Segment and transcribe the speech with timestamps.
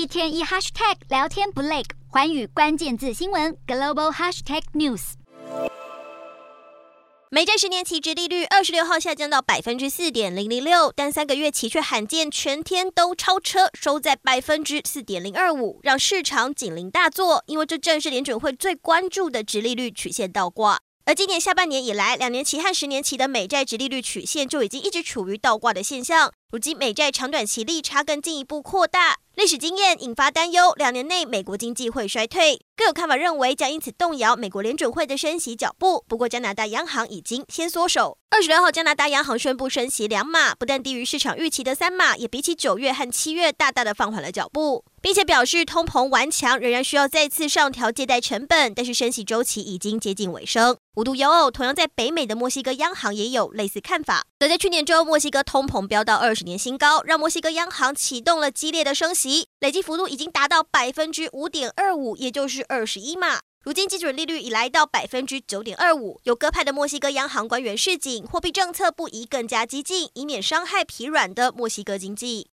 [0.00, 5.12] 一天一 hashtag 聊天不累，环宇关键字新闻 global hashtag news。
[7.28, 20.78] 美债十年期殖利率二十六号下降到百分之四点零零六，但三个月期却罕见全天都超车，收在百分之四点零二五，让市场警铃大作，因为这正是联准会最关注的殖利率曲线倒挂。
[21.04, 26.32] 而今年下半年以来，两年期和十年期的美债殖利率曲线就已经一直处于倒挂的现象。
[26.50, 32.60] 如今美债长短期利差更进一步扩大，历史经验引发担忧，两年内美国经济会衰退。
[32.76, 36.04] 更有看法认为，将因此动摇美国联准会的升息脚步。
[36.08, 38.18] 不过，加拿大央行已经先缩手。
[38.30, 50.76] 二十六号，加拿大央行宣布升息两码，不但低于市场预期的三码，也比起九月和七月大大的放缓了脚步，并且表示通膨顽强，仍然需要再次上调借贷成本，但是升息周期已经接近尾声。
[50.94, 54.24] 无独有偶，同样在北美的墨西哥央行也有类似看法。
[54.38, 63.40] 早在去年中，墨西哥通膨飙到二年新高，让墨西哥央行启动了激烈的升息，累计幅度已经达到百分之五点二五，也就是二十一码。
[63.62, 72.48] 如今基准利率已来到百分之九点二五，有鸽派的墨西哥央行官员示警，货币政策不宜更加激进，以免伤害疲软的墨西哥经济。